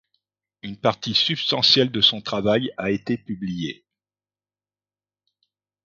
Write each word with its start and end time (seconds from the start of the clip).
Une 0.63 0.77
partie 0.79 1.13
substantielle 1.13 1.91
de 1.91 2.01
son 2.01 2.21
travail 2.21 2.71
a 2.77 2.89
été 2.89 3.19
publié. 3.19 3.85